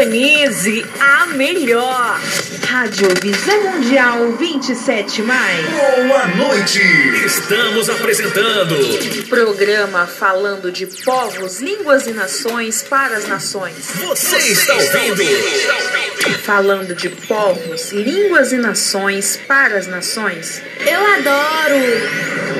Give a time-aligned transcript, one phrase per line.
[0.00, 2.18] Sintonize a melhor.
[2.66, 5.66] Rádio Visão Mundial 27 mais.
[5.68, 6.80] Boa noite.
[7.26, 8.76] Estamos apresentando
[9.28, 13.90] programa falando de povos, línguas e nações para as nações.
[13.96, 16.40] Você está ouvindo?
[16.44, 20.62] Falando de povos, línguas e nações para as nações.
[20.86, 22.59] Eu adoro.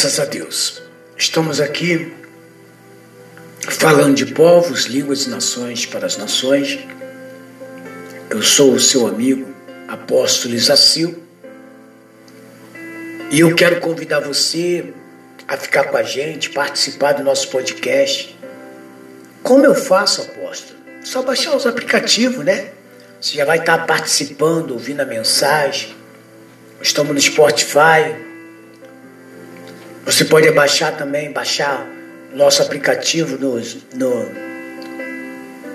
[0.00, 0.80] Graças a Deus.
[1.16, 2.14] Estamos aqui
[3.68, 6.78] falando de povos, línguas e nações para as nações.
[8.30, 9.52] Eu sou o seu amigo,
[9.88, 11.20] apóstolo Isacil,
[13.32, 14.94] e eu quero convidar você
[15.48, 18.38] a ficar com a gente, participar do nosso podcast.
[19.42, 20.78] Como eu faço, apóstolo?
[21.02, 22.70] Só baixar os aplicativos, né?
[23.20, 25.92] Você já vai estar participando, ouvindo a mensagem.
[26.80, 28.27] Estamos no Spotify,
[30.08, 31.86] você pode baixar também, baixar
[32.32, 33.60] nosso aplicativo no,
[33.94, 34.30] no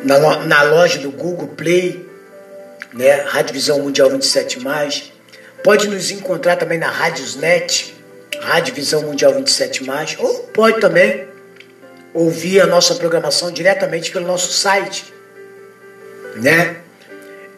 [0.04, 2.04] na, na, loja do Google Play,
[2.92, 3.12] né?
[3.28, 4.60] Rádio Visão Mundial 27.
[5.64, 7.94] Pode nos encontrar também na Rádiosnet,
[8.42, 9.86] Rádio Visão Mundial 27.
[10.18, 11.28] Ou pode também
[12.12, 15.14] ouvir a nossa programação diretamente pelo nosso site,
[16.38, 16.78] né?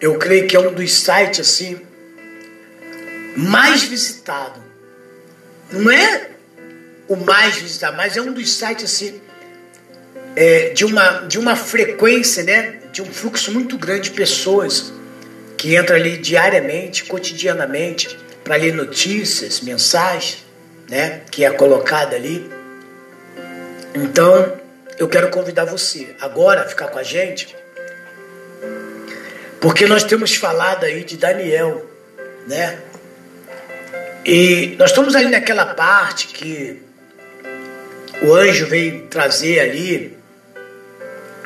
[0.02, 1.80] Eu creio que é um dos sites assim
[3.38, 4.62] mais visitado.
[5.72, 6.35] Não é
[7.08, 9.22] o mais visitado, mas é um dos sites assim,
[10.36, 14.94] é, de, uma, de uma frequência, né, de um fluxo muito grande de pessoas
[15.58, 20.46] que entram ali diariamente, cotidianamente, para ler notícias, mensagens,
[20.90, 22.50] né, que é colocada ali.
[23.94, 24.60] Então,
[24.98, 27.56] eu quero convidar você agora a ficar com a gente,
[29.60, 31.86] porque nós temos falado aí de Daniel,
[32.48, 32.78] né?
[34.24, 36.85] E nós estamos ali naquela parte que
[38.22, 40.18] o anjo veio trazer ali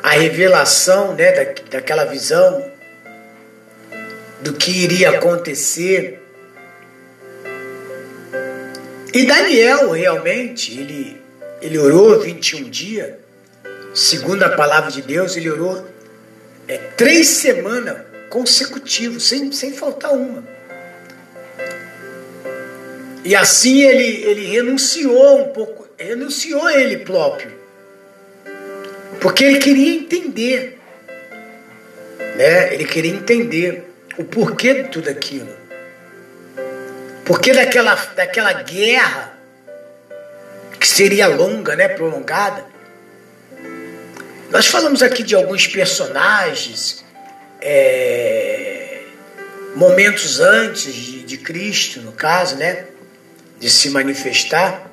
[0.02, 2.70] a revelação né, da, daquela visão
[4.40, 6.22] do que iria acontecer.
[9.12, 11.20] E Daniel realmente, ele,
[11.60, 13.14] ele orou 21 dias,
[13.94, 15.84] segundo a palavra de Deus, ele orou
[16.68, 17.98] é, três semanas
[18.30, 20.44] consecutivas, sem, sem faltar uma.
[23.24, 27.52] E assim ele, ele renunciou um pouco renunciou a ele próprio.
[29.20, 30.80] Porque ele queria entender.
[32.36, 32.72] Né?
[32.74, 33.84] Ele queria entender
[34.16, 35.54] o porquê de tudo aquilo.
[37.24, 39.38] Porquê daquela, daquela guerra
[40.78, 41.88] que seria longa, né?
[41.88, 42.64] prolongada.
[44.50, 47.04] Nós falamos aqui de alguns personagens,
[47.60, 49.02] é,
[49.76, 52.86] momentos antes de, de Cristo, no caso, né?
[53.60, 54.89] De se manifestar.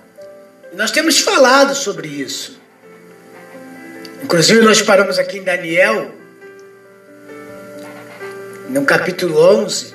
[0.73, 2.59] Nós temos falado sobre isso.
[4.23, 6.11] Inclusive, nós paramos aqui em Daniel,
[8.69, 9.94] no capítulo 11,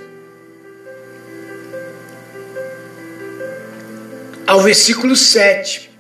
[4.47, 5.91] ao versículo 7.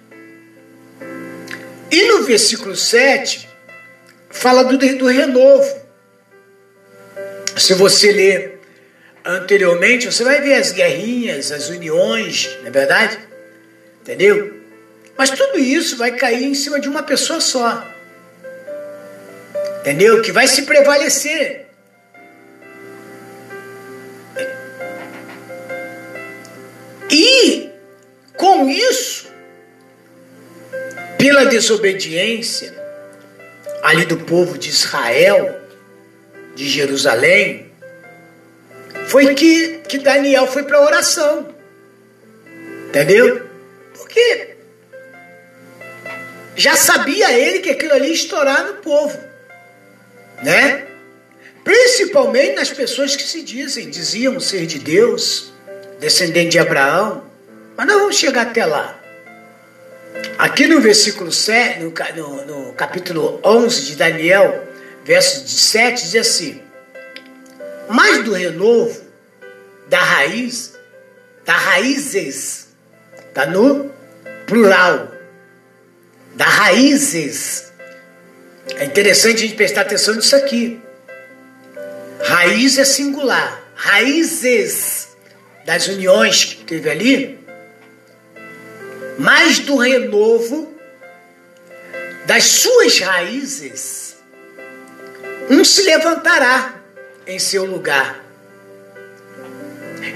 [1.90, 3.48] E no versículo 7,
[4.30, 5.82] fala do, do renovo.
[7.58, 8.60] Se você ler
[9.22, 13.18] anteriormente, você vai ver as guerrinhas, as uniões, não é verdade?
[14.00, 14.61] Entendeu?
[15.16, 17.86] Mas tudo isso vai cair em cima de uma pessoa só.
[19.80, 20.22] Entendeu?
[20.22, 21.66] Que vai se prevalecer.
[27.10, 27.70] E
[28.36, 29.30] com isso,
[31.18, 32.74] pela desobediência
[33.82, 35.60] ali do povo de Israel,
[36.54, 37.70] de Jerusalém,
[39.08, 41.54] foi que, que Daniel foi para a oração.
[42.88, 43.46] Entendeu?
[43.94, 44.56] Porque
[46.54, 49.18] já sabia ele que aquilo ali ia estourar no povo,
[50.42, 50.86] né?
[51.64, 55.52] Principalmente nas pessoas que se dizem, diziam ser de Deus,
[56.00, 57.24] descendente de Abraão,
[57.76, 58.98] Mas nós vamos chegar até lá.
[60.36, 64.68] Aqui no versículo 7, no, no, no capítulo 11 de Daniel,
[65.04, 66.60] verso 7, diz assim:
[67.88, 69.00] Mas do renovo
[69.88, 70.74] da raiz,
[71.44, 72.68] da raízes,
[73.32, 73.90] tá no
[74.46, 75.11] plural,
[76.34, 77.72] da raízes.
[78.76, 80.80] É interessante a gente prestar atenção nisso aqui.
[82.24, 85.08] Raiz é singular, raízes
[85.64, 87.38] das uniões que teve ali,
[89.18, 90.72] mas do renovo
[92.26, 94.16] das suas raízes,
[95.50, 96.80] um se levantará
[97.26, 98.22] em seu lugar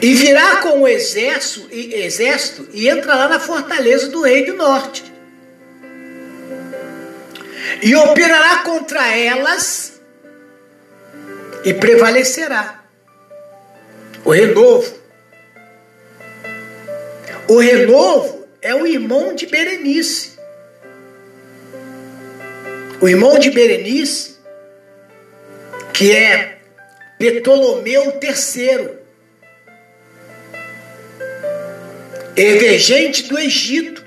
[0.01, 5.16] e virá com o exército e, exército e entrará na fortaleza do rei do norte.
[7.83, 10.01] E operará contra elas
[11.65, 12.85] e prevalecerá.
[14.25, 14.95] O renovo.
[17.49, 20.37] O renovo é o irmão de Berenice.
[23.01, 24.37] O irmão de Berenice,
[25.93, 26.59] que é
[27.19, 29.07] Ptolomeu III.
[32.37, 34.05] emergente do Egito,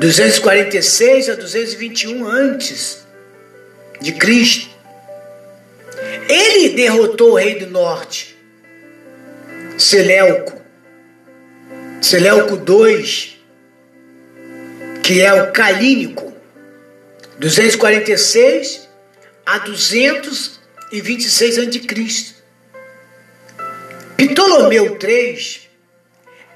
[0.00, 3.06] 246 a 221 antes
[4.00, 4.70] de Cristo.
[6.26, 8.34] Ele derrotou o rei do norte,
[9.76, 10.58] Seleuco,
[12.00, 13.36] Seleuco II,
[15.02, 16.32] que é o Calínico,
[17.38, 18.88] 246
[19.44, 22.34] a 226 a.C.
[24.16, 25.60] Ptolomeu III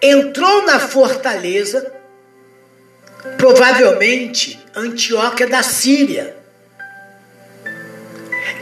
[0.00, 1.93] entrou na fortaleza,
[3.36, 6.36] provavelmente Antioquia da Síria,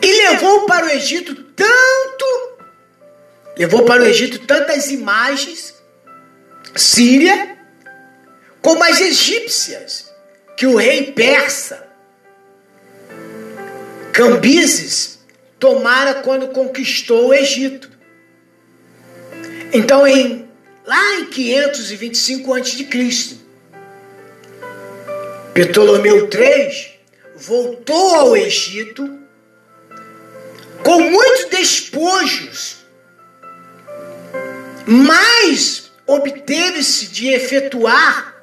[0.00, 2.58] e levou para o Egito tanto,
[3.56, 5.74] levou para o Egito tantas imagens,
[6.74, 7.56] Síria,
[8.60, 10.12] como as egípcias,
[10.56, 11.88] que o rei persa,
[14.12, 15.18] Cambises,
[15.58, 17.90] tomara quando conquistou o Egito.
[19.72, 20.48] Então, em
[20.84, 23.41] lá em 525 a.C.
[25.54, 27.00] Ptolomeu III
[27.36, 29.18] voltou ao Egito
[30.82, 32.78] com muitos despojos,
[34.86, 38.42] mas obteve-se de efetuar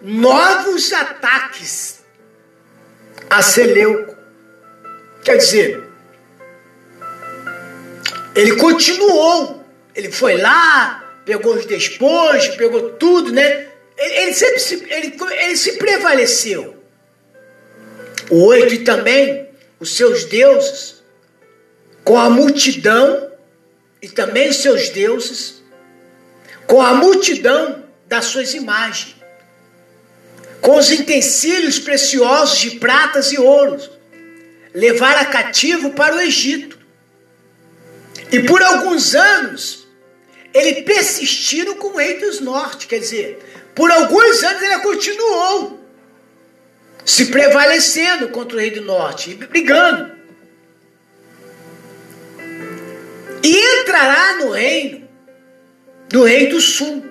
[0.00, 2.00] novos ataques
[3.28, 4.16] a Seleuco.
[5.22, 5.84] Quer dizer,
[8.34, 9.64] ele continuou,
[9.94, 13.71] ele foi lá, pegou os despojos, pegou tudo, né?
[14.02, 16.76] Ele, ele sempre se, ele, ele se prevaleceu.
[18.28, 21.02] O oito e também os seus deuses,
[22.02, 23.30] com a multidão,
[24.00, 25.62] e também os seus deuses,
[26.66, 29.14] com a multidão das suas imagens,
[30.60, 33.88] com os utensílios preciosos de pratas e ouros,
[34.74, 36.78] levaram cativo para o Egito.
[38.32, 39.86] E por alguns anos
[40.52, 43.38] ele persistiram com o rei dos norte, quer dizer,
[43.74, 45.82] por alguns anos ele continuou
[47.04, 50.12] se prevalecendo contra o rei do norte, brigando.
[53.42, 55.08] E entrará no reino
[56.08, 57.04] do rei do sul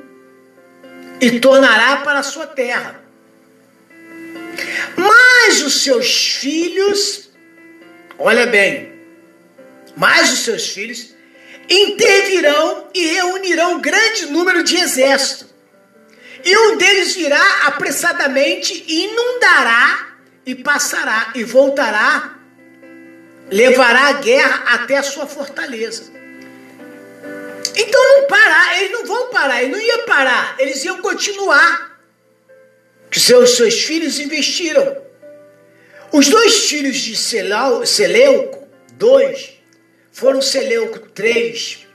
[1.19, 3.01] e tornará para a sua terra.
[4.95, 7.29] Mas os seus filhos,
[8.17, 8.93] olha bem,
[9.95, 11.13] mas os seus filhos
[11.69, 15.50] intervirão e reunirão grande número de exército.
[16.43, 20.07] E um deles virá apressadamente inundará
[20.45, 22.35] e passará e voltará,
[23.49, 26.11] levará a guerra até a sua fortaleza.
[27.75, 31.99] Então não parar, eles não vão parar, eles não iam parar, eles iam continuar.
[33.11, 35.01] Seus, seus filhos investiram.
[36.11, 39.61] Os dois filhos de Seleuco, dois,
[40.11, 41.87] foram Seleuco 3,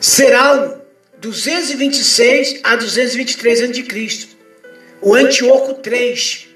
[0.00, 0.83] Serão
[1.24, 4.28] 226 a 223 a.C.
[5.00, 6.48] O Antíoco 3,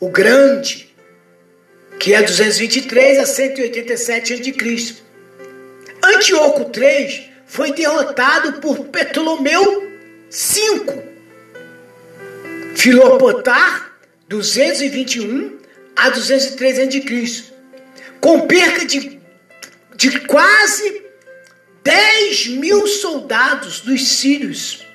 [0.00, 0.92] o grande,
[2.00, 4.96] que é 223 a 187 a.C.
[6.04, 9.92] Antíoco 3 foi derrotado por Ptolomeu
[10.28, 11.02] 5.
[12.74, 13.96] Filopotar
[14.28, 15.58] 221
[15.94, 17.52] a 203 a.C
[18.20, 19.20] com perca de,
[19.94, 21.01] de quase
[21.82, 24.86] 10 mil soldados dos sírios,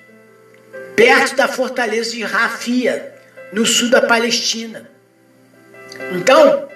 [0.95, 3.13] perto da fortaleza de Rafia,
[3.51, 4.89] no sul da Palestina.
[6.13, 6.69] Então,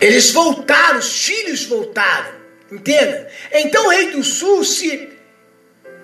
[0.00, 2.38] eles voltaram, os filhos voltaram,
[2.70, 3.28] Entenda?
[3.52, 5.08] Então o rei do sul se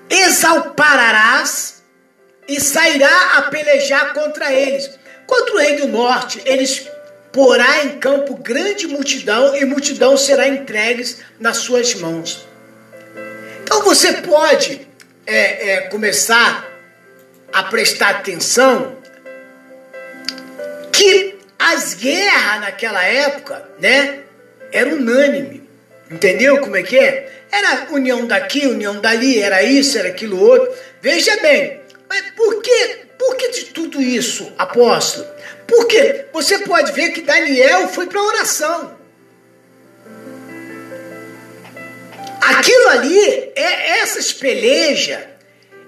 [0.09, 1.83] exalpararás
[2.49, 4.91] e sairá a pelejar contra eles.
[5.27, 6.89] Contra o rei do norte, eles
[7.35, 12.47] porá em campo grande multidão e multidão será entregues nas suas mãos.
[13.65, 14.87] Então você pode
[15.27, 16.71] é, é, começar
[17.53, 18.97] a prestar atenção
[20.93, 24.21] que as guerras naquela época, né,
[24.71, 25.69] era unânime.
[26.09, 27.33] Entendeu como é que é?
[27.51, 30.73] Era união daqui, união dali, era isso, era aquilo outro.
[31.03, 35.27] Veja bem, mas por que, por que de tudo isso, apóstolo?
[35.67, 38.99] Porque você pode ver que Daniel foi para oração.
[42.43, 45.25] Aquilo ali, é essas pelejas,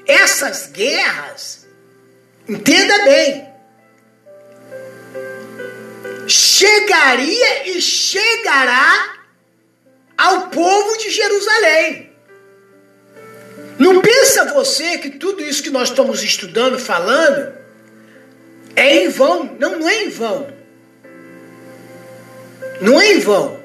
[0.07, 1.67] essas guerras,
[2.49, 3.47] entenda bem,
[6.27, 9.17] chegaria e chegará
[10.17, 12.11] ao povo de Jerusalém.
[13.79, 14.01] Não
[14.37, 17.55] pensa você que tudo isso que nós estamos estudando, falando,
[18.75, 19.57] é em vão.
[19.59, 20.47] Não, não é em vão.
[22.81, 23.59] Não é em vão.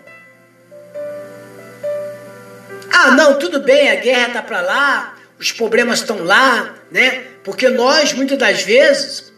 [2.93, 7.25] Ah, não, tudo bem, a guerra está para lá, os problemas estão lá, né?
[7.43, 9.33] Porque nós, muitas das vezes,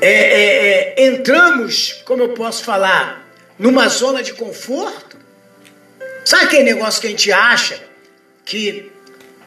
[0.00, 3.26] é, é, é, entramos, como eu posso falar,
[3.58, 5.16] numa zona de conforto.
[6.24, 7.80] Sabe aquele negócio que a gente acha
[8.44, 8.92] que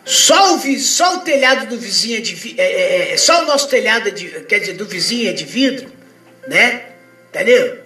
[0.06, 3.70] só o, só o telhado do vizinho é de é, é, é, só o nosso
[3.70, 5.92] telhado é de, quer dizer, do vizinho é de vidro,
[6.48, 6.84] né?
[7.30, 7.80] Entendeu?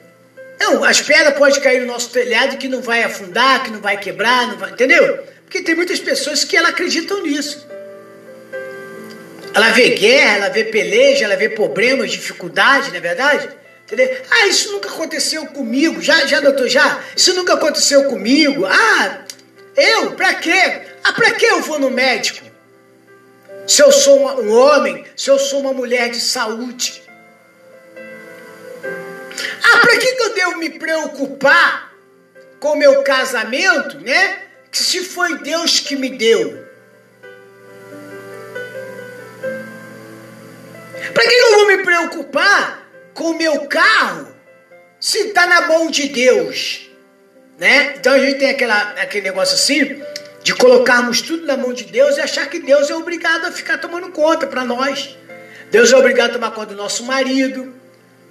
[0.60, 3.98] Não, as pedras podem cair no nosso telhado que não vai afundar, que não vai
[3.98, 5.24] quebrar, não vai, entendeu?
[5.44, 7.66] Porque tem muitas pessoas que ela acreditam nisso.
[9.54, 13.50] Ela vê guerra, ela vê peleja, ela vê problemas, dificuldade, não é verdade?
[13.86, 14.18] Entendeu?
[14.30, 16.02] Ah, isso nunca aconteceu comigo.
[16.02, 17.02] Já, já, doutor, já?
[17.16, 18.66] Isso nunca aconteceu comigo.
[18.66, 19.22] Ah,
[19.78, 20.12] eu?
[20.16, 20.82] Pra quê?
[21.04, 22.46] Ah, pra que eu vou no médico?
[23.68, 27.04] Se eu sou um homem, se eu sou uma mulher de saúde.
[29.64, 31.94] Ah, pra que, que eu devo me preocupar
[32.60, 34.40] com o meu casamento, né?
[34.72, 36.66] Que se foi Deus que me deu.
[41.14, 44.34] Que, que eu vou me preocupar com o meu carro
[45.00, 46.87] se está na mão de Deus?
[47.58, 47.96] Né?
[47.98, 50.02] Então a gente tem aquela, aquele negócio assim
[50.44, 53.78] de colocarmos tudo na mão de Deus e achar que Deus é obrigado a ficar
[53.80, 55.18] tomando conta para nós.
[55.70, 57.74] Deus é obrigado a tomar conta do nosso marido,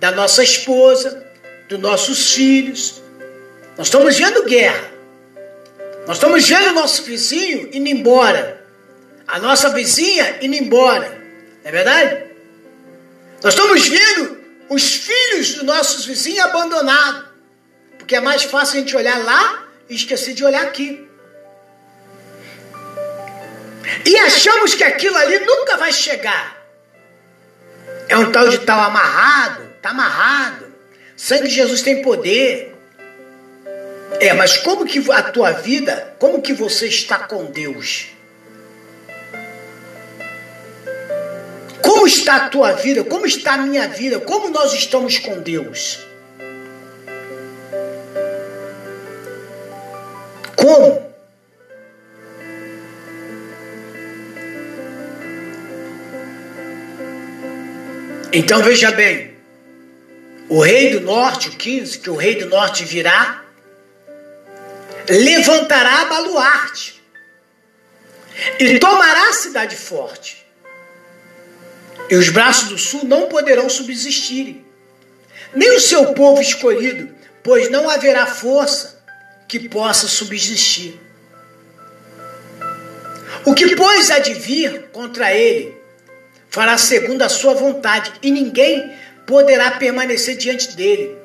[0.00, 1.26] da nossa esposa,
[1.68, 3.02] dos nossos filhos.
[3.76, 4.90] Nós estamos vendo guerra.
[6.06, 8.64] Nós estamos vendo o nosso vizinho indo embora.
[9.26, 11.08] A nossa vizinha indo embora.
[11.08, 12.24] Não é verdade?
[13.42, 14.38] Nós estamos vendo
[14.70, 17.25] os filhos dos nossos vizinhos abandonados.
[18.06, 21.10] Porque é mais fácil a gente olhar lá e esquecer de olhar aqui.
[24.04, 26.56] E achamos que aquilo ali nunca vai chegar.
[28.08, 30.72] É um tal de tal amarrado, tá amarrado.
[31.16, 32.76] Sangue de Jesus tem poder.
[34.20, 38.10] É, mas como que a tua vida, como que você está com Deus?
[41.82, 43.02] Como está a tua vida?
[43.02, 44.20] Como está a minha vida?
[44.20, 46.05] Como nós estamos com Deus?
[50.56, 51.06] Como?
[58.32, 59.34] Então veja bem,
[60.48, 63.44] o rei do norte, o 15, que o rei do norte virá,
[65.08, 67.02] levantará baluarte
[68.58, 70.44] e tomará a cidade forte.
[72.10, 74.64] E os braços do sul não poderão subsistir,
[75.54, 78.95] nem o seu povo escolhido, pois não haverá força
[79.48, 80.98] que possa subsistir.
[83.44, 85.76] O que, pois, há de vir contra ele
[86.48, 88.92] fará segundo a sua vontade, e ninguém
[89.26, 91.16] poderá permanecer diante dele.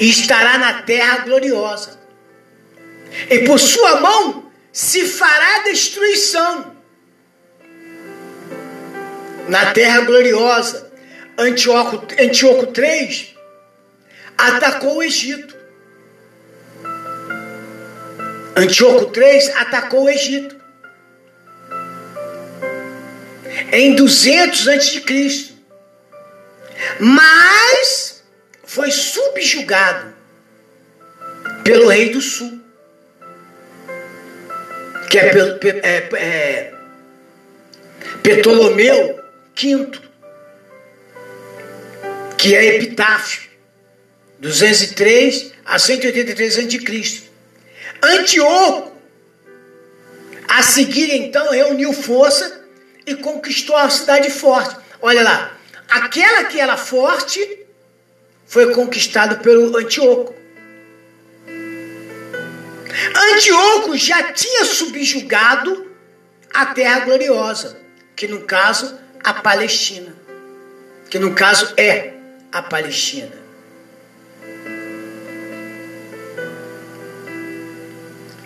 [0.00, 2.00] E estará na terra gloriosa.
[3.30, 6.74] E por sua mão se fará destruição.
[9.48, 10.90] Na terra gloriosa,
[11.38, 13.36] Antíoco, Antíoco III
[14.36, 15.53] atacou o Egito.
[18.56, 20.56] Antíoco III atacou o Egito
[23.72, 25.54] em 200 a.C.
[27.00, 28.22] Mas
[28.64, 30.14] foi subjugado
[31.64, 32.60] pelo rei do sul,
[35.10, 35.32] que é,
[35.82, 36.74] é, é
[38.22, 39.20] Ptolomeu
[39.56, 39.90] V,
[42.38, 43.50] que é Epitáfio,
[44.38, 47.33] 203 a 183 a.C.
[48.04, 48.92] Antíoco,
[50.46, 52.64] a seguir então, reuniu força
[53.06, 54.76] e conquistou a cidade forte.
[55.00, 55.56] Olha lá,
[55.88, 57.66] aquela que era forte
[58.46, 60.34] foi conquistada pelo Antíoco.
[63.32, 65.90] Antíoco já tinha subjugado
[66.52, 67.80] a terra gloriosa,
[68.14, 70.14] que no caso a Palestina,
[71.10, 72.12] que no caso é
[72.52, 73.43] a Palestina.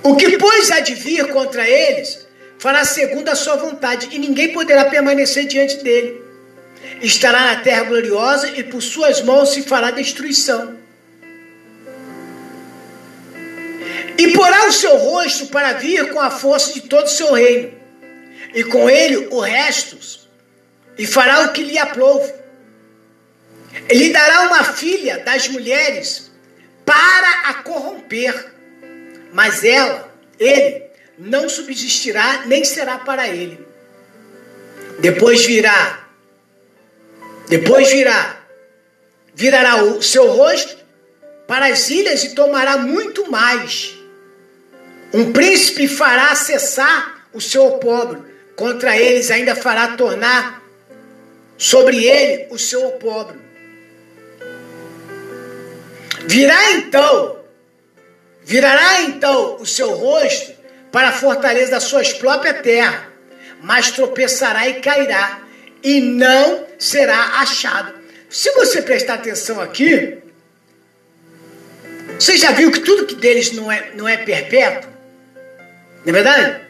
[0.08, 2.26] O que, pois, há de vir contra eles,
[2.58, 6.22] fará segundo a sua vontade, e ninguém poderá permanecer diante dele.
[7.02, 10.78] Estará na terra gloriosa, e por suas mãos se fará destruição.
[14.16, 17.70] E porá o seu rosto para vir com a força de todo o seu reino,
[18.54, 19.98] e com ele o resto,
[20.96, 22.32] e fará o que lhe aprouve.
[23.90, 26.30] Ele dará uma filha das mulheres
[26.86, 28.57] para a corromper
[29.32, 30.84] mas ela, ele,
[31.18, 33.66] não subsistirá nem será para ele.
[35.00, 36.06] Depois virá,
[37.48, 38.40] depois virá,
[39.34, 40.76] virará o seu rosto
[41.46, 43.94] para as ilhas e tomará muito mais.
[45.12, 48.20] Um príncipe fará cessar o seu pobre,
[48.56, 50.62] contra eles ainda fará tornar
[51.56, 53.38] sobre ele o seu pobre.
[56.26, 57.37] Virá então
[58.48, 60.54] Virará então o seu rosto
[60.90, 63.12] para a fortaleza da sua própria terra,
[63.60, 65.42] mas tropeçará e cairá,
[65.82, 67.92] e não será achado.
[68.30, 70.16] Se você prestar atenção aqui,
[72.18, 74.90] você já viu que tudo que deles não é, não é perpétuo?
[76.06, 76.60] Não é verdade?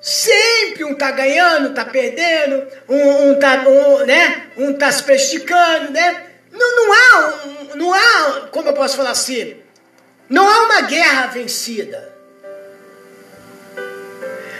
[0.00, 4.46] Sempre um tá ganhando, tá perdendo, um, um tá, um, né?
[4.56, 6.28] um tá se prejudicando, né?
[6.50, 7.40] Não, não há,
[7.74, 9.60] não há, como eu posso falar assim,
[10.30, 12.14] não há uma guerra vencida.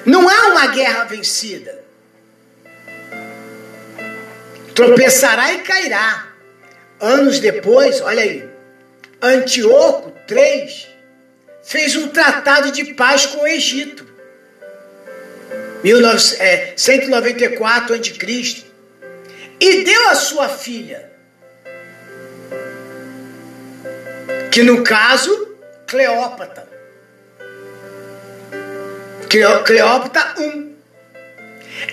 [0.05, 1.85] Não há uma guerra vencida.
[4.75, 6.26] Tropeçará e cairá.
[6.99, 8.49] Anos depois, olha aí,
[9.23, 10.89] Antíoco III
[11.63, 14.04] fez um tratado de paz com o Egito.
[16.76, 18.65] 194 a.C.
[19.61, 21.11] E deu a sua filha,
[24.50, 25.50] que no caso
[25.91, 26.69] Cleópatra.
[29.65, 30.76] Cleópatra I.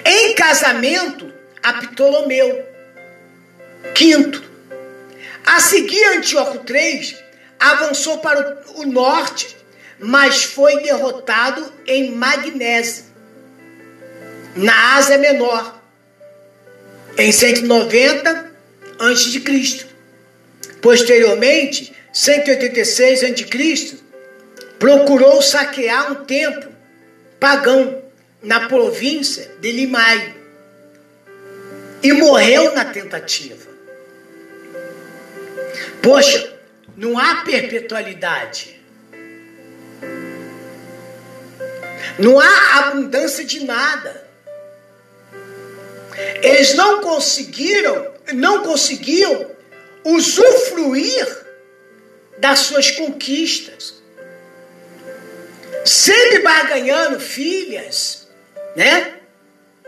[0.06, 1.34] Em casamento
[1.64, 2.64] a Ptolomeu.
[3.96, 4.44] Quinto.
[5.44, 7.18] A seguir, Antíoco III
[7.60, 9.58] avançou para o norte,
[9.98, 13.06] mas foi derrotado em Magnésia,
[14.56, 15.82] na Ásia Menor,
[17.18, 18.52] em 190
[19.00, 19.88] a.C.
[20.82, 23.98] Posteriormente, 186 a.C.,
[24.80, 26.72] procurou saquear um templo
[27.40, 28.02] pagão
[28.42, 30.36] na província de Limai
[32.02, 33.68] e morreu na tentativa.
[36.02, 36.54] Poxa,
[36.96, 38.80] não há perpetualidade.
[42.18, 44.26] Não há abundância de nada.
[46.42, 49.52] Eles não conseguiram, não conseguiam
[50.04, 51.47] usufruir
[52.38, 53.96] das suas conquistas.
[55.86, 58.28] Sempre barganhando filhas,
[58.76, 59.14] né?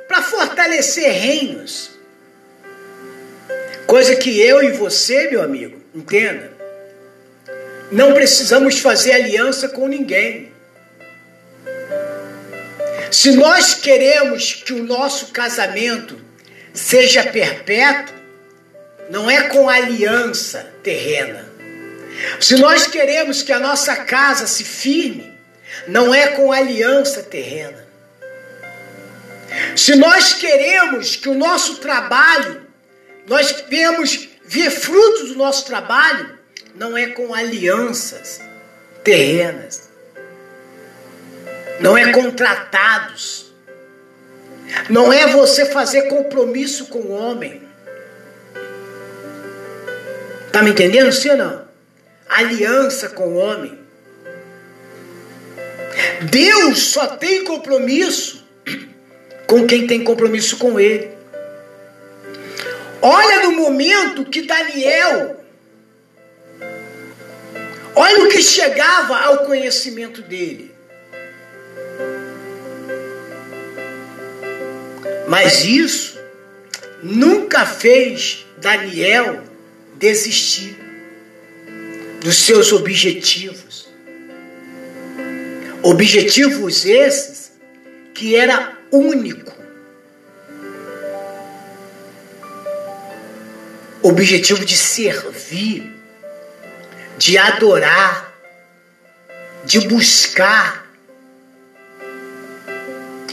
[0.07, 1.91] Para fortalecer reinos.
[3.85, 6.51] Coisa que eu e você, meu amigo, entenda.
[7.91, 10.51] Não precisamos fazer aliança com ninguém.
[13.11, 16.19] Se nós queremos que o nosso casamento
[16.73, 18.15] seja perpétuo,
[19.09, 21.48] não é com aliança terrena.
[22.39, 25.33] Se nós queremos que a nossa casa se firme,
[25.87, 27.87] não é com aliança terrena.
[29.75, 32.61] Se nós queremos que o nosso trabalho,
[33.27, 36.37] nós queremos ver frutos do nosso trabalho,
[36.75, 38.41] não é com alianças
[39.03, 39.89] terrenas.
[41.79, 43.53] Não é contratados.
[44.89, 47.67] Não é você fazer compromisso com o homem.
[50.51, 51.68] Tá me entendendo, sim ou não?
[52.29, 53.77] Aliança com o homem.
[56.29, 58.47] Deus só tem compromisso
[59.47, 61.09] com quem tem compromisso com Ele.
[63.01, 65.43] Olha no momento que Daniel,
[67.95, 70.75] olha o que chegava ao conhecimento dele.
[75.27, 76.19] Mas isso
[77.01, 79.43] nunca fez Daniel
[79.95, 80.88] desistir
[82.21, 83.87] dos seus objetivos.
[85.81, 87.51] Objetivos esses
[88.13, 89.57] que era único.
[94.01, 95.93] Objetivo de servir,
[97.17, 98.33] de adorar,
[99.63, 100.85] de buscar.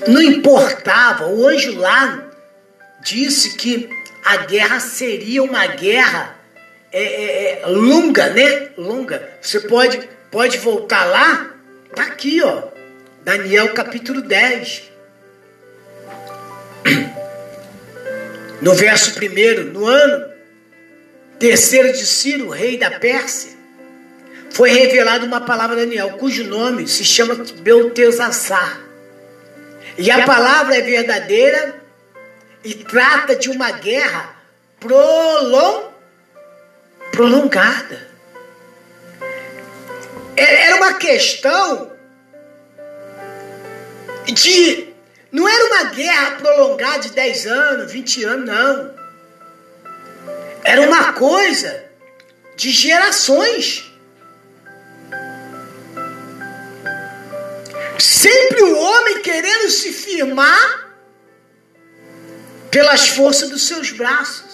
[0.06, 2.30] Não importava, o anjo lá
[3.02, 3.88] disse que
[4.24, 6.35] a guerra seria uma guerra
[6.92, 8.68] é, é, é, longa, né?
[8.76, 9.28] Longa.
[9.40, 11.54] Você pode, pode voltar lá,
[11.94, 12.62] tá aqui, ó.
[13.22, 14.82] Daniel capítulo 10.
[18.58, 20.30] No verso 1, no ano
[21.38, 23.50] terceiro de Ciro, rei da Pérsia,
[24.50, 28.80] foi revelada uma palavra a Daniel, cujo nome se chama Beltesassar.
[29.98, 31.74] E a palavra é verdadeira
[32.64, 34.34] e trata de uma guerra
[34.80, 35.85] prolong,
[37.16, 38.06] prolongada.
[40.36, 41.90] É, era uma questão
[44.26, 44.94] de.
[45.32, 48.94] Não era uma guerra prolongada de 10 anos, 20 anos, não.
[50.62, 51.84] Era uma coisa
[52.54, 53.90] de gerações.
[57.98, 60.86] Sempre o homem querendo se firmar
[62.70, 64.45] pelas forças dos seus braços.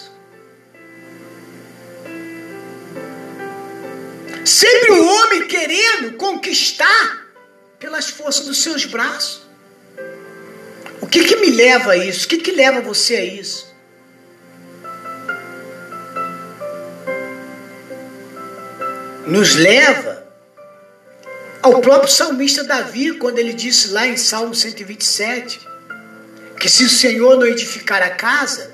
[4.45, 7.27] Sempre o homem querendo conquistar
[7.79, 9.43] pelas forças dos seus braços.
[11.01, 12.25] O que, que me leva a isso?
[12.25, 13.73] O que, que leva você a isso?
[19.25, 20.25] Nos leva
[21.61, 25.73] ao próprio salmista Davi, quando ele disse lá em Salmo 127
[26.59, 28.73] que se o Senhor não edificar a casa,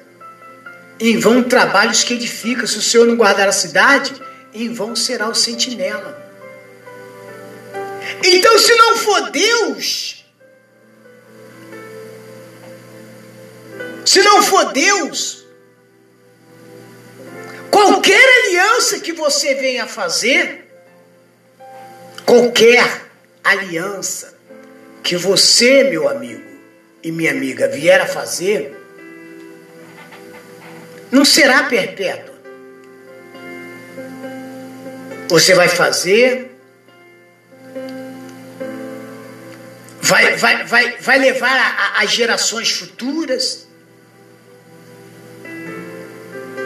[1.00, 2.68] em vão trabalhos que edifica.
[2.68, 4.14] Se o Senhor não guardar a cidade,
[4.54, 6.28] em vão será o sentinela.
[8.24, 10.26] Então, se não for Deus,
[14.06, 15.46] se não for Deus,
[17.70, 20.66] qualquer aliança que você venha fazer,
[22.26, 23.06] qualquer
[23.44, 24.38] aliança
[25.04, 26.50] que você, meu amigo,
[27.02, 28.76] e minha amiga vier a fazer,
[31.12, 32.29] não será perpétua.
[35.30, 36.60] Você vai fazer,
[40.02, 43.68] vai, vai, vai, vai levar às gerações futuras.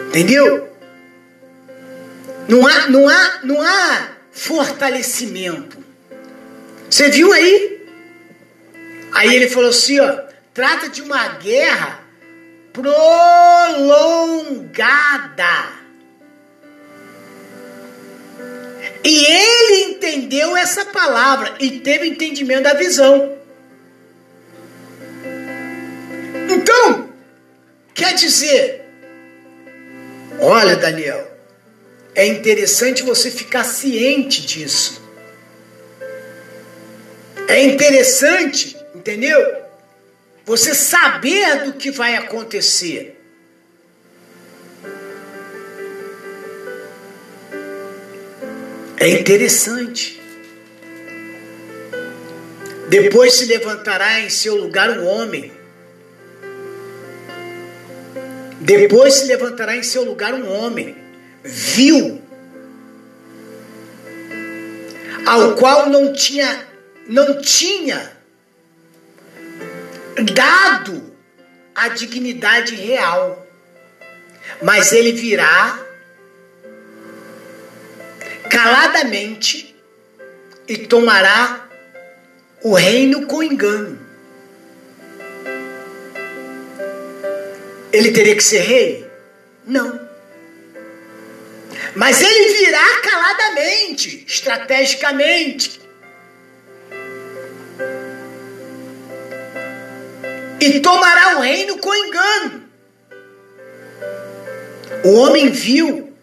[0.08, 0.74] Entendeu?
[2.48, 5.76] Não há, não há, não há fortalecimento.
[6.88, 7.86] Você viu aí?
[9.12, 10.20] Aí ele falou assim, ó,
[10.54, 12.00] trata de uma guerra
[12.72, 14.24] prolongada.
[19.04, 23.36] E ele entendeu essa palavra e teve entendimento da visão.
[26.48, 27.10] Então,
[27.92, 28.82] quer dizer,
[30.40, 31.30] olha, Daniel,
[32.14, 35.02] é interessante você ficar ciente disso.
[37.46, 39.38] É interessante Entendeu?
[40.46, 43.13] Você saber do que vai acontecer.
[48.96, 50.20] É interessante.
[52.88, 55.52] Depois se levantará em seu lugar um homem.
[58.60, 60.96] Depois se levantará em seu lugar um homem,
[61.42, 62.22] vil,
[65.26, 66.66] ao qual não tinha,
[67.06, 68.16] não tinha
[70.32, 71.14] dado
[71.74, 73.46] a dignidade real.
[74.62, 75.83] Mas ele virá
[78.54, 79.74] caladamente
[80.68, 81.68] e tomará
[82.62, 83.98] o reino com engano.
[87.92, 89.10] Ele teria que ser rei?
[89.66, 90.00] Não.
[91.96, 95.80] Mas ele virá caladamente, estrategicamente,
[100.60, 102.64] e tomará o reino com engano.
[105.04, 106.13] O homem viu,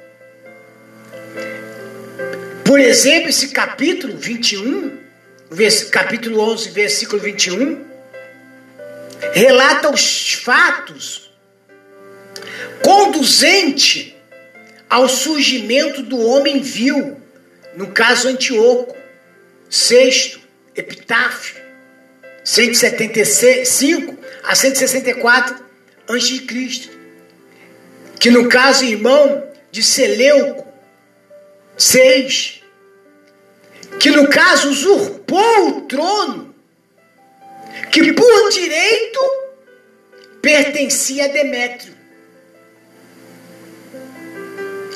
[2.72, 4.98] por exemplo, esse capítulo 21,
[5.92, 7.84] capítulo 11, versículo 21,
[9.34, 11.34] relata os fatos
[12.82, 14.16] conduzente
[14.90, 17.22] ao surgimento do homem vil,
[17.76, 18.96] no caso Antíoco,
[19.70, 20.40] sexto,
[20.74, 21.62] epitáfio,
[22.42, 25.58] 175 a 164
[26.08, 26.90] a.C.
[28.18, 30.66] Que no caso, irmão de Seleuco,
[31.76, 32.61] 6,
[34.00, 36.56] que no caso usurpou o trono,
[37.92, 39.20] que por direito
[40.42, 41.96] pertencia a Demétrio.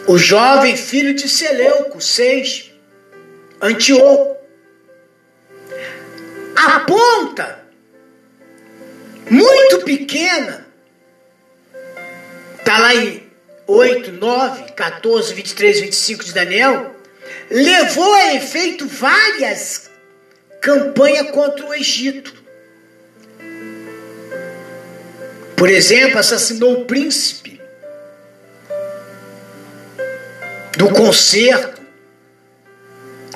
[0.07, 2.71] O jovem filho de Seleuco, seis,
[3.61, 4.37] Antíoco,
[6.55, 7.65] aponta
[9.29, 10.67] muito pequena,
[12.59, 13.25] está lá em
[13.67, 16.94] 8, 9, 14, 23, 25 de Daniel,
[17.49, 19.89] levou a efeito várias
[20.61, 22.33] campanhas contra o Egito.
[25.55, 27.61] Por exemplo, assassinou o príncipe
[30.77, 31.81] do concerto,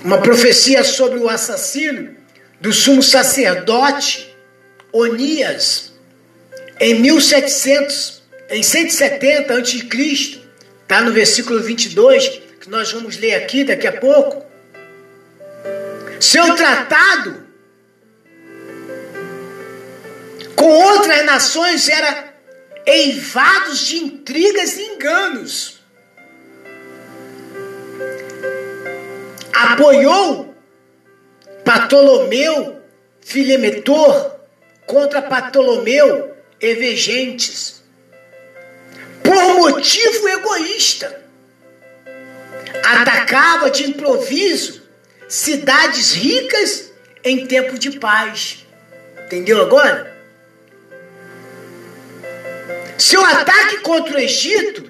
[0.04, 2.16] uma profecia sobre o assassino
[2.60, 4.36] do sumo sacerdote
[4.92, 5.94] Onias
[6.80, 10.40] em 1700, em 170 a.C.,
[10.82, 14.46] está no versículo 22, que nós vamos ler aqui daqui a pouco.
[16.20, 17.48] Seu tratado
[20.56, 22.32] com outras nações era
[22.86, 25.80] eivados de intrigas e enganos.
[29.52, 30.56] Apoiou
[31.64, 32.82] Ptolomeu
[33.20, 34.36] Filemetor
[34.86, 37.82] contra Ptolomeu Evegentes
[39.24, 41.29] por motivo egoísta.
[42.84, 44.82] Atacava de improviso
[45.28, 46.92] cidades ricas
[47.24, 48.66] em tempo de paz.
[49.26, 50.18] Entendeu agora?
[52.98, 54.90] Seu ataque contra o Egito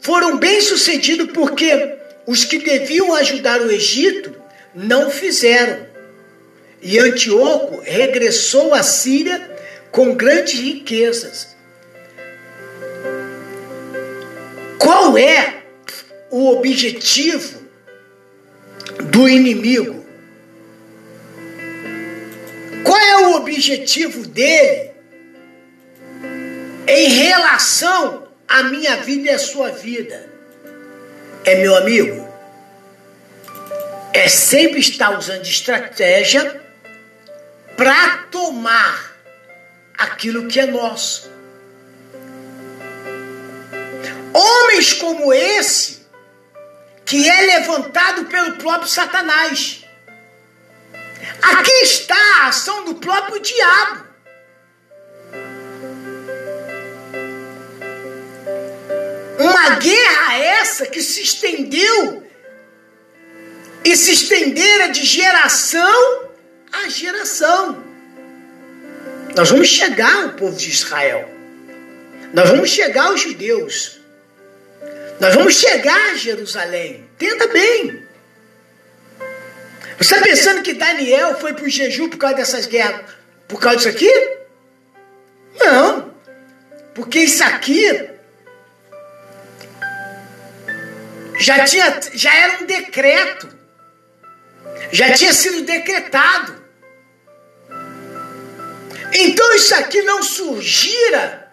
[0.00, 4.34] foram bem sucedidos porque os que deviam ajudar o Egito
[4.74, 5.86] não fizeram.
[6.80, 9.50] E Antíoco regressou à Síria
[9.90, 11.54] com grandes riquezas.
[14.78, 15.63] Qual é
[16.34, 17.62] o objetivo
[19.04, 20.04] do inimigo?
[22.82, 24.90] Qual é o objetivo dele
[26.88, 30.28] em relação à minha vida e à sua vida?
[31.44, 32.28] É meu amigo?
[34.12, 36.60] É sempre estar usando estratégia
[37.76, 39.14] para tomar
[39.96, 41.30] aquilo que é nosso.
[44.32, 45.93] Homens como esse,
[47.04, 49.84] que é levantado pelo próprio Satanás.
[51.42, 54.04] Aqui está a ação do próprio diabo.
[59.38, 62.24] Uma guerra essa que se estendeu
[63.84, 66.24] e se estendera de geração
[66.72, 67.84] a geração.
[69.36, 71.28] Nós vamos chegar ao povo de Israel.
[72.32, 73.93] Nós vamos chegar aos judeus.
[75.20, 77.08] Nós vamos chegar a Jerusalém.
[77.14, 78.02] Entenda bem.
[79.98, 83.10] Você está pensando que Daniel foi para o jejum por causa dessas guerras?
[83.46, 84.38] Por causa disso aqui?
[85.58, 86.12] Não.
[86.94, 88.10] Porque isso aqui
[91.38, 93.48] já, tinha, já era um decreto.
[94.92, 96.64] Já tinha sido decretado.
[99.12, 101.48] Então isso aqui não surgira,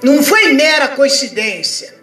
[0.00, 1.99] não foi mera coincidência.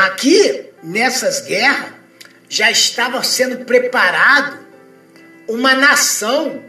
[0.00, 1.92] Aqui, nessas guerras,
[2.48, 4.58] já estava sendo preparado
[5.48, 6.62] uma nação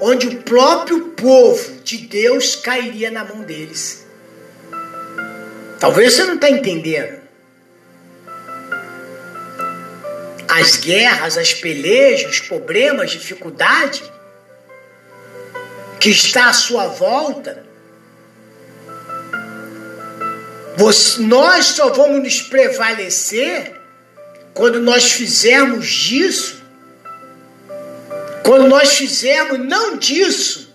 [0.00, 4.06] onde o próprio povo de Deus cairia na mão deles.
[5.80, 7.26] Talvez você não está entendendo.
[10.58, 14.02] as guerras, as pelejas, problemas, dificuldade
[16.00, 17.65] que está à sua volta,
[21.18, 23.74] nós só vamos nos prevalecer
[24.52, 26.62] quando nós fizermos disso,
[28.44, 30.74] quando nós fizermos não disso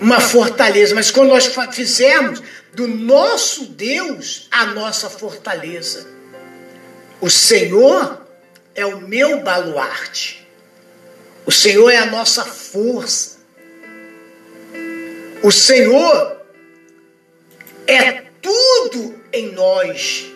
[0.00, 2.42] uma fortaleza, mas quando nós fizermos
[2.74, 6.06] do nosso Deus a nossa fortaleza.
[7.20, 8.26] O Senhor
[8.74, 10.46] é o meu baluarte.
[11.46, 13.38] O Senhor é a nossa força.
[15.42, 16.35] O Senhor
[17.86, 20.26] é tudo em nós.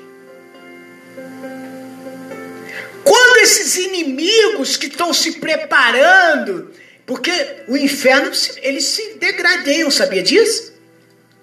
[3.04, 6.70] Quando esses inimigos que estão se preparando,
[7.06, 7.32] porque
[7.66, 8.30] o inferno
[8.62, 10.72] eles se degradeiam, sabia disso?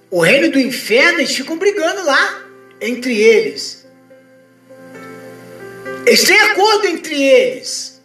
[0.09, 2.45] O reino do inferno eles ficam brigando lá
[2.79, 3.85] entre eles.
[6.05, 8.01] Eles têm acordo entre eles.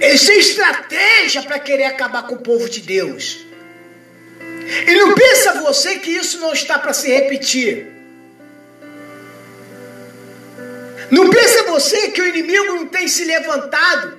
[0.00, 3.43] Eles têm estratégia para querer acabar com o povo de Deus.
[4.86, 7.86] E não pensa você que isso não está para se repetir.
[11.10, 14.18] Não pensa você que o inimigo não tem se levantado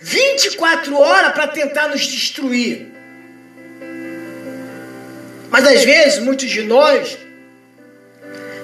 [0.00, 2.90] 24 horas para tentar nos destruir.
[5.50, 7.18] Mas às vezes, muitos de nós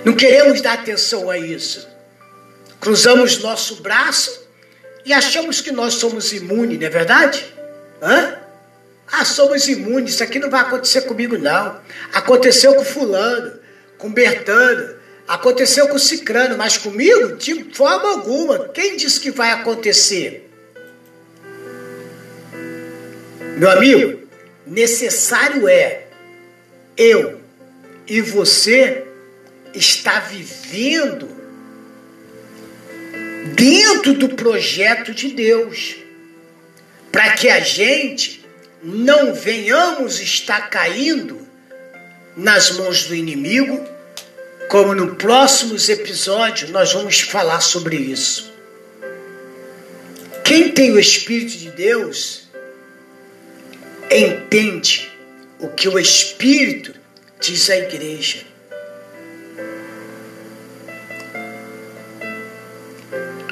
[0.05, 1.87] não queremos dar atenção a isso.
[2.81, 4.49] Cruzamos nosso braço
[5.05, 7.45] e achamos que nós somos imunes, não é verdade?
[8.01, 8.38] Hã?
[9.11, 11.81] Ah, somos imunes, isso aqui não vai acontecer comigo, não.
[12.13, 13.59] Aconteceu com fulano,
[13.97, 18.69] com Bertano, aconteceu com Cicrano, mas comigo, de forma alguma.
[18.69, 20.49] Quem disse que vai acontecer?
[23.57, 24.21] Meu amigo,
[24.67, 26.07] necessário é
[26.97, 27.41] eu
[28.07, 29.05] e você
[29.75, 31.29] está vivendo
[33.55, 35.97] dentro do projeto de Deus,
[37.11, 38.38] para que a gente
[38.83, 41.47] não venhamos estar caindo
[42.37, 43.85] nas mãos do inimigo,
[44.69, 48.53] como no próximos episódios nós vamos falar sobre isso.
[50.45, 52.49] Quem tem o Espírito de Deus
[54.11, 55.11] entende
[55.59, 56.95] o que o Espírito
[57.41, 58.47] diz à igreja.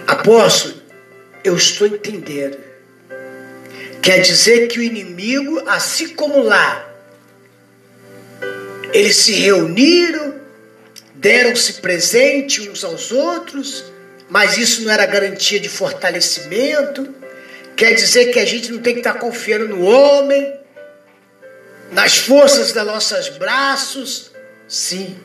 [0.06, 0.80] Apóstolo,
[1.44, 2.65] eu estou entendendo.
[4.02, 6.86] Quer dizer que o inimigo, assim como lá,
[8.92, 10.34] eles se reuniram,
[11.14, 13.84] deram-se presente uns aos outros,
[14.28, 17.14] mas isso não era garantia de fortalecimento.
[17.76, 20.54] Quer dizer que a gente não tem que estar confiando no homem,
[21.90, 24.30] nas forças dos nossos braços.
[24.68, 25.16] Sim,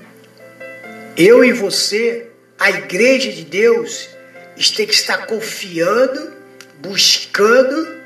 [1.16, 2.28] eu e você,
[2.60, 4.10] a igreja de Deus,
[4.76, 6.34] tem que estar confiando,
[6.80, 8.01] buscando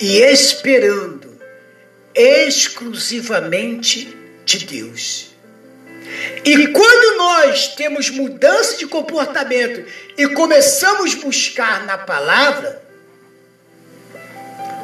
[0.00, 1.38] e esperando
[2.14, 5.30] exclusivamente de Deus.
[6.44, 9.84] E quando nós temos mudança de comportamento
[10.16, 12.82] e começamos a buscar na palavra,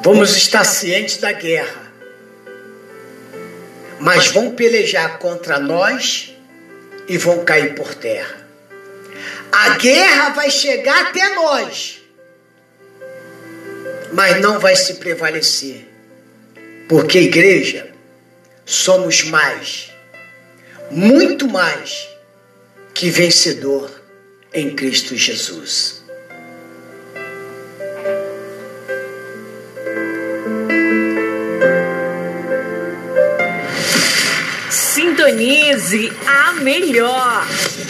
[0.02, 1.86] vamos estar cientes da guerra.
[3.98, 6.34] Mas vão pelejar contra nós
[7.08, 8.46] e vão cair por terra.
[9.50, 11.95] A guerra vai chegar até nós,
[14.12, 15.86] mas não vai se prevalecer,
[16.88, 17.88] porque igreja
[18.64, 19.92] somos mais,
[20.90, 22.08] muito mais
[22.94, 23.90] que vencedor
[24.52, 26.02] em Cristo Jesus.
[34.70, 37.46] Sintonize a melhor.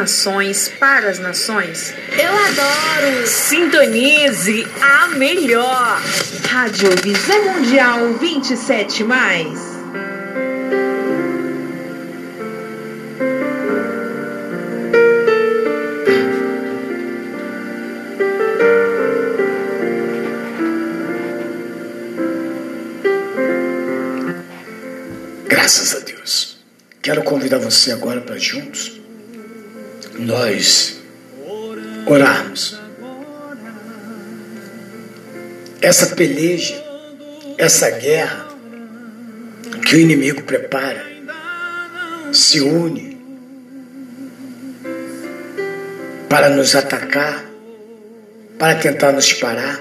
[0.00, 1.92] Nações para as nações.
[2.18, 3.26] Eu adoro.
[3.26, 6.00] Sintonize a melhor.
[6.48, 9.60] Rádio Visão Mundial 27 mais.
[25.46, 26.58] Graças a Deus.
[27.02, 28.99] Quero convidar você agora para juntos
[30.20, 31.00] nós
[32.06, 32.78] orarmos.
[35.80, 36.82] Essa peleja,
[37.56, 38.48] essa guerra
[39.86, 41.04] que o inimigo prepara,
[42.32, 43.18] se une
[46.28, 47.44] para nos atacar,
[48.58, 49.80] para tentar nos parar,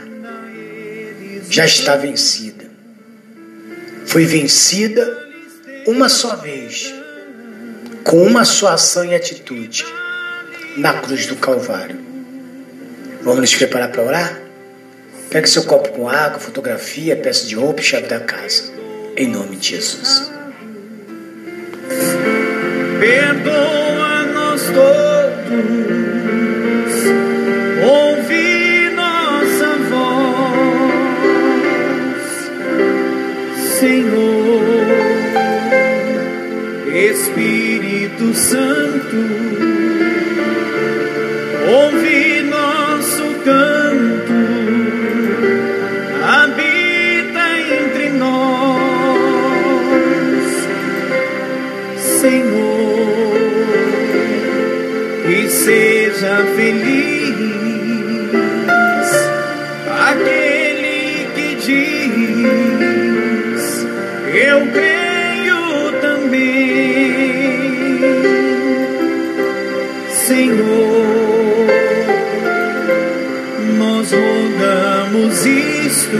[1.49, 2.69] já está vencida.
[4.05, 5.29] Foi vencida
[5.85, 6.93] uma só vez,
[8.03, 9.85] com uma só ação e atitude,
[10.77, 11.97] na cruz do Calvário.
[13.21, 14.39] Vamos nos preparar para orar?
[15.29, 18.71] Pegue seu copo com água, fotografia, peça de roupa e chave da casa.
[19.15, 20.31] Em nome de Jesus.
[22.99, 25.59] Perdoa-nos todos,
[27.83, 30.29] ouvi nossa voz,
[33.79, 34.63] Senhor,
[36.93, 39.78] Espírito Santo,
[52.19, 53.37] Senhor,
[55.25, 57.39] e seja feliz
[59.87, 63.63] aquele que diz:
[64.33, 66.41] Eu creio também,
[70.09, 71.67] Senhor.
[73.77, 76.17] Nós rogamos isto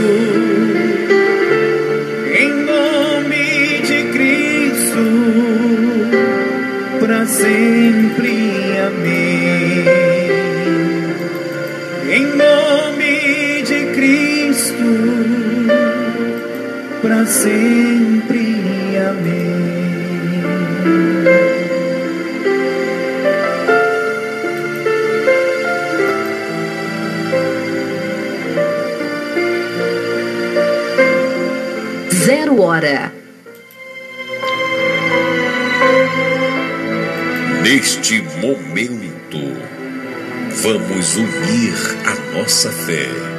[17.01, 18.97] Para sempre.
[18.97, 19.69] Amém.
[32.11, 33.13] Zero hora.
[37.63, 39.79] Neste momento,
[40.61, 41.73] Vamos unir
[42.05, 43.38] a nossa fé.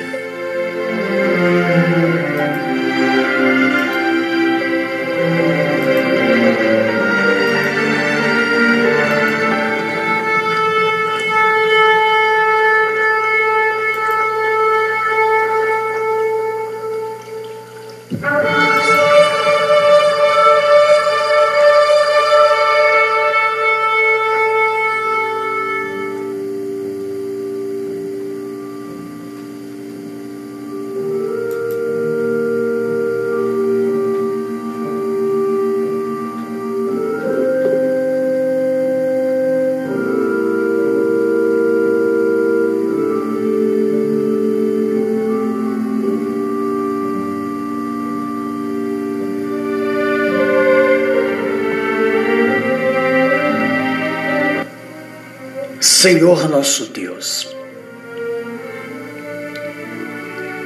[56.01, 57.47] Senhor nosso Deus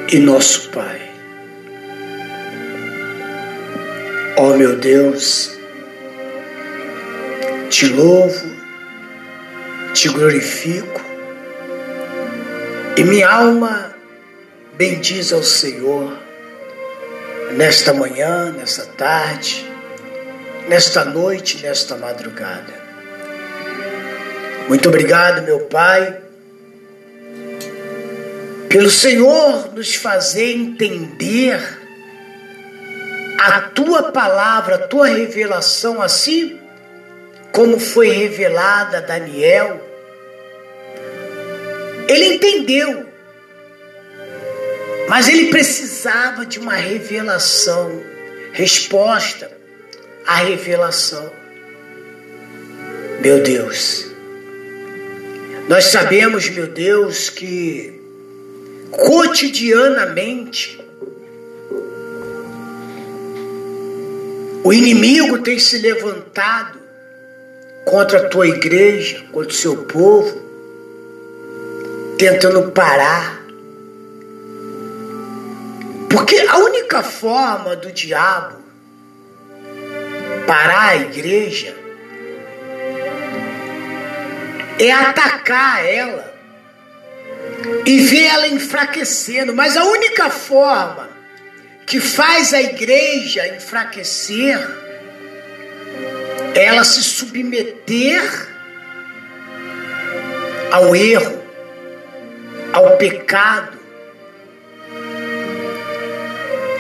[0.09, 1.11] e nosso Pai.
[4.37, 5.51] Ó oh, meu Deus,
[7.69, 8.49] te louvo,
[9.93, 11.01] te glorifico
[12.95, 13.93] e minha alma
[14.77, 16.17] bendiz ao Senhor
[17.57, 19.69] nesta manhã, nesta tarde,
[20.69, 22.85] nesta noite, nesta madrugada.
[24.67, 26.21] Muito obrigado, meu Pai,
[28.67, 31.59] pelo Senhor nos fazer entender
[33.39, 36.59] a tua palavra, a tua revelação, assim
[37.51, 39.79] como foi revelada a Daniel.
[42.09, 43.05] Ele entendeu,
[45.07, 48.01] mas ele precisava de uma revelação,
[48.51, 49.51] resposta
[50.25, 51.31] à revelação.
[53.21, 54.04] Meu Deus,
[55.67, 57.99] nós sabemos, meu Deus, que
[58.91, 60.79] cotidianamente
[64.63, 66.79] o inimigo tem se levantado
[67.83, 70.39] contra a tua igreja, contra o seu povo,
[72.17, 73.43] tentando parar.
[76.09, 78.57] Porque a única forma do diabo
[80.45, 81.84] parar a igreja
[84.79, 86.33] é atacar ela
[87.85, 89.53] e ver ela enfraquecendo.
[89.53, 91.09] Mas a única forma
[91.85, 94.59] que faz a igreja enfraquecer
[96.53, 98.23] é ela se submeter
[100.71, 101.43] ao erro,
[102.73, 103.77] ao pecado.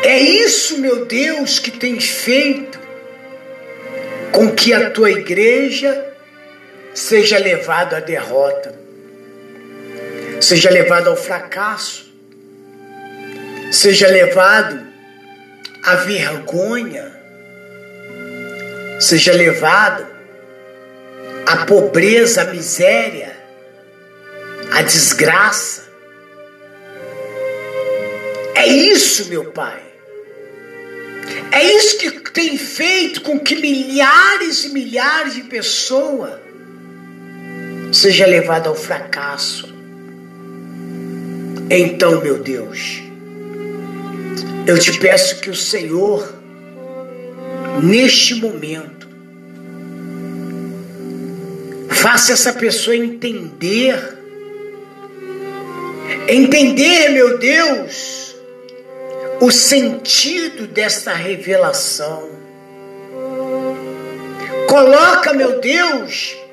[0.03, 2.79] É isso, meu Deus, que tem feito
[4.31, 6.14] com que a tua igreja
[6.95, 8.73] seja levado à derrota,
[10.39, 12.09] seja levado ao fracasso,
[13.69, 14.81] seja levado
[15.83, 17.11] à vergonha,
[19.01, 20.07] seja levado
[21.45, 23.35] à pobreza, à miséria,
[24.71, 25.83] à desgraça.
[28.55, 29.83] É isso, meu Pai.
[31.51, 36.45] É isso que tem feito com que milhares e milhares de pessoas
[37.95, 39.73] seja levado ao fracasso.
[41.69, 43.01] Então, meu Deus,
[44.67, 46.35] eu te peço que o Senhor,
[47.81, 49.07] neste momento,
[51.89, 54.17] faça essa pessoa entender,
[56.27, 58.35] entender, meu Deus,
[59.39, 62.29] o sentido desta revelação.
[64.67, 66.44] Coloca, meu Deus,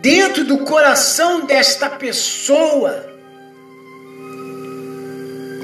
[0.00, 3.06] dentro do coração desta pessoa,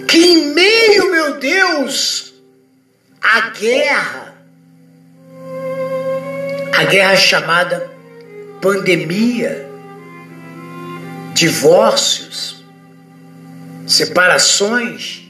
[0.08, 2.34] que em meio, meu Deus,
[3.20, 4.34] à guerra,
[6.72, 7.90] a guerra chamada
[8.60, 9.68] pandemia,
[11.32, 12.64] divórcios,
[13.86, 15.22] separações,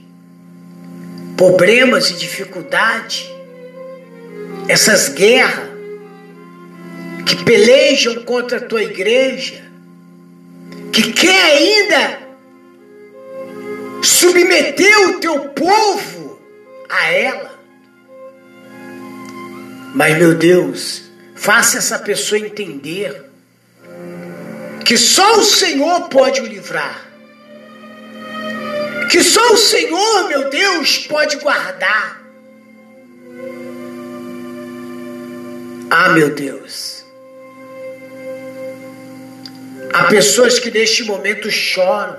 [1.36, 3.30] problemas e dificuldade,
[4.68, 5.76] essas guerras,
[7.27, 9.64] que pelejam contra a tua igreja,
[10.93, 12.20] que quer ainda
[14.01, 16.41] submeter o teu povo
[16.89, 17.61] a ela.
[19.95, 21.03] Mas, meu Deus,
[21.35, 23.24] faça essa pessoa entender
[24.85, 27.05] que só o Senhor pode o livrar.
[29.11, 32.20] que só o Senhor, meu Deus, pode guardar.
[35.89, 36.95] Ah, meu Deus.
[39.93, 42.18] Há pessoas que neste momento choram.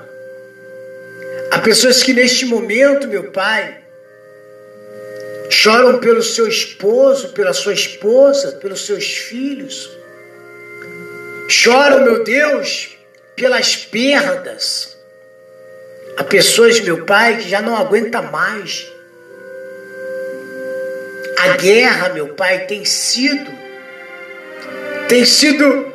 [1.51, 3.77] Há pessoas que neste momento, meu Pai,
[5.49, 9.89] choram pelo seu esposo, pela sua esposa, pelos seus filhos.
[11.47, 12.97] Choram, meu Deus,
[13.35, 14.97] pelas perdas.
[16.17, 18.91] Há pessoas, meu Pai, que já não aguenta mais.
[21.37, 23.51] A guerra, meu Pai, tem sido,
[25.07, 25.93] tem sido,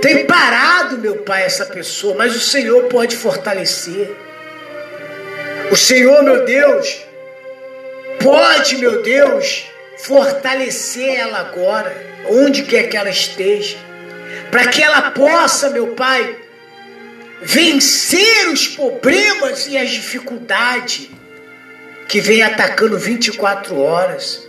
[0.00, 4.10] tem parado, meu Pai, essa pessoa, mas o Senhor pode fortalecer.
[5.70, 7.04] O Senhor, meu Deus,
[8.20, 9.66] pode, meu Deus,
[9.98, 11.94] fortalecer ela agora,
[12.30, 13.76] onde quer que ela esteja,
[14.50, 16.36] para que ela possa, meu Pai,
[17.40, 21.10] vencer os problemas e as dificuldades
[22.08, 24.46] que vem atacando 24 horas.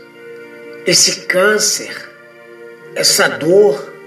[0.86, 2.10] Esse câncer,
[2.95, 3.99] essa dor,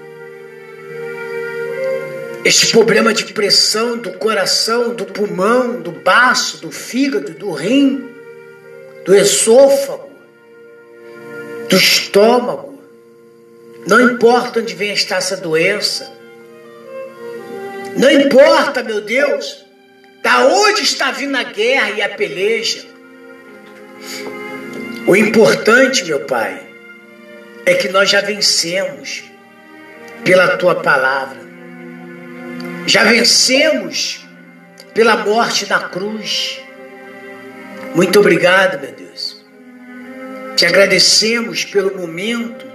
[2.44, 8.08] este problema de pressão do coração, do pulmão, do baço, do fígado, do rim,
[9.04, 10.10] do esôfago,
[11.68, 12.82] do estômago.
[13.86, 16.12] Não importa onde vem estar essa doença.
[17.96, 19.64] Não importa, meu Deus,
[20.22, 22.84] da onde está vindo a guerra e a peleja.
[25.06, 26.60] O importante, meu Pai,
[27.66, 29.24] é que nós já vencemos
[30.24, 31.41] pela tua palavra.
[32.86, 34.26] Já vencemos
[34.92, 36.60] pela morte na cruz.
[37.94, 39.42] Muito obrigado, meu Deus.
[40.56, 42.66] Te agradecemos pelo momento.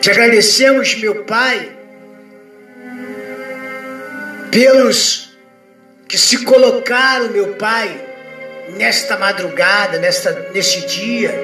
[0.00, 1.68] Te agradecemos, meu Pai,
[4.50, 5.36] pelos
[6.06, 8.00] que se colocaram, meu Pai,
[8.76, 11.34] nesta madrugada, nesta, neste dia,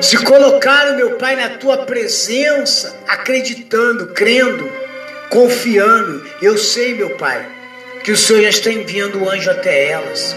[0.00, 4.70] se colocaram, meu Pai, na tua presença, acreditando, crendo,
[5.34, 6.24] confiando.
[6.40, 7.44] Eu sei, meu Pai,
[8.04, 10.36] que o Senhor já está enviando o anjo até elas.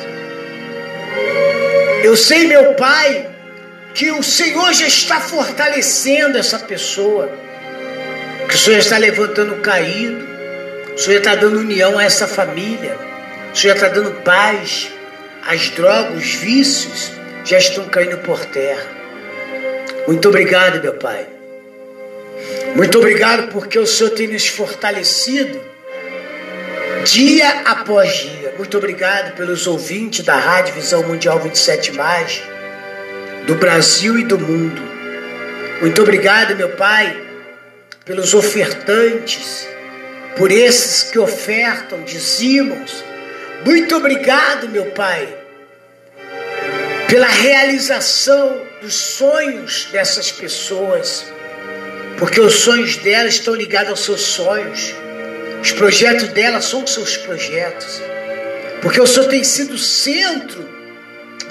[2.03, 3.29] Eu sei, meu Pai,
[3.93, 7.31] que o Senhor já está fortalecendo essa pessoa,
[8.49, 10.27] que o Senhor está levantando o caído,
[10.95, 12.97] o Senhor está dando união a essa família,
[13.53, 14.91] o Senhor está dando paz,
[15.45, 17.11] as drogas, os vícios
[17.45, 18.87] já estão caindo por terra.
[20.07, 21.36] Muito obrigado, meu Pai.
[22.75, 25.59] Muito obrigado porque o Senhor tem nos fortalecido
[27.05, 28.53] dia após dia.
[28.57, 31.93] Muito obrigado pelos ouvintes da Rádio Visão Mundial 27,
[33.45, 34.81] do Brasil e do mundo.
[35.79, 37.15] Muito obrigado, meu Pai,
[38.03, 39.67] pelos ofertantes,
[40.35, 42.83] por esses que ofertam, dizimam.
[43.65, 45.27] Muito obrigado, meu Pai,
[47.07, 51.25] pela realização dos sonhos dessas pessoas,
[52.17, 54.93] porque os sonhos delas estão ligados aos seus sonhos,
[55.61, 58.01] os projetos delas são os seus projetos,
[58.81, 60.67] porque o Senhor tem sido o centro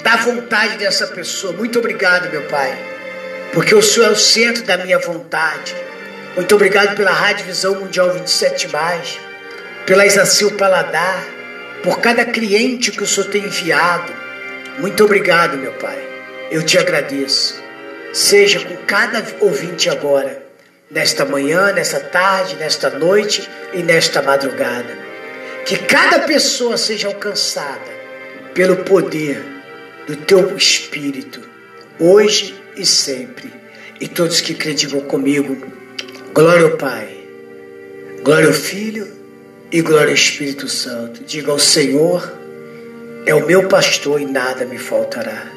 [0.03, 1.53] da vontade dessa pessoa.
[1.53, 2.77] Muito obrigado, meu Pai,
[3.53, 5.75] porque o Senhor é o centro da minha vontade.
[6.35, 8.67] Muito obrigado pela Rádio Visão Mundial 27,
[9.85, 11.25] pela Isacil Paladar,
[11.81, 14.27] por cada cliente que o Senhor tem enviado
[14.79, 15.97] muito obrigado, meu Pai.
[16.51, 17.59] Eu te agradeço.
[18.13, 20.43] Seja com cada ouvinte agora,
[20.89, 24.97] nesta manhã, nesta tarde, nesta noite e nesta madrugada.
[25.65, 27.97] Que cada pessoa seja alcançada
[28.53, 29.43] pelo poder
[30.07, 31.41] do teu Espírito,
[31.99, 33.51] hoje e sempre.
[33.99, 35.57] E todos que acreditam comigo,
[36.33, 37.17] glória ao Pai,
[38.23, 39.07] glória ao Filho
[39.71, 41.23] e glória ao Espírito Santo.
[41.23, 42.37] Diga ao Senhor
[43.25, 45.51] é o meu pastor e nada me faltará.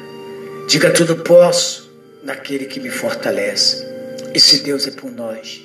[0.67, 1.89] Diga tudo posso
[2.21, 3.85] naquele que me fortalece.
[4.33, 5.61] E se Deus é por nós,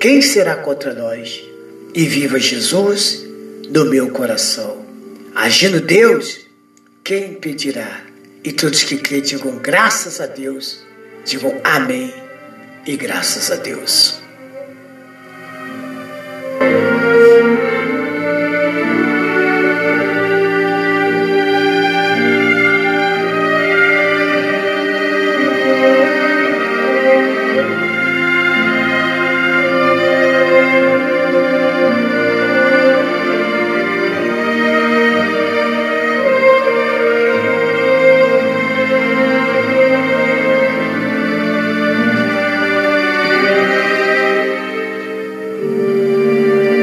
[0.00, 1.42] quem será contra nós?
[1.94, 3.24] E viva Jesus
[3.70, 4.84] no meu coração.
[5.34, 6.40] Agindo Deus,
[7.04, 8.02] quem impedirá?
[8.44, 10.80] E todos que creem digam graças a Deus,
[11.24, 12.12] digam amém
[12.86, 14.18] e graças a Deus.